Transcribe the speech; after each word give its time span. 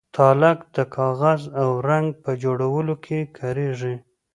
تالک 0.15 0.59
د 0.75 0.77
کاغذ 0.95 1.41
او 1.61 1.69
رنګ 1.89 2.07
په 2.23 2.31
جوړولو 2.43 2.93
کې 3.05 3.19
کاریږي. 3.37 3.95